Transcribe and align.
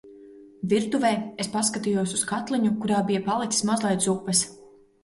Virtuvē 0.71 1.11
es 1.45 1.51
paskatījos 1.57 2.17
uz 2.19 2.25
katliņu, 2.33 2.75
kurā 2.81 3.05
bija 3.13 3.25
palicis 3.31 3.67
mazliet 3.73 4.09
zupas. 4.11 4.45